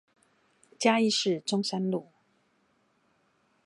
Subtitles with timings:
[0.79, 2.07] 嘉義市中山路